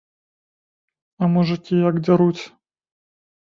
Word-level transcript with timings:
А 1.21 1.31
мужыкі 1.35 1.73
як 1.89 2.03
дзяруць! 2.09 2.43